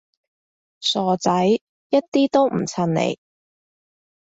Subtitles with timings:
[0.79, 3.19] 傻仔，一啲都唔襯你